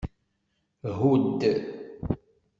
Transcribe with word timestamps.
Hudd. 0.99 1.41